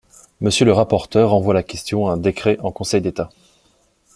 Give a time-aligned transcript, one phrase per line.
[0.39, 3.29] Monsieur le rapporteur renvoie la question à un décret en Conseil d’État.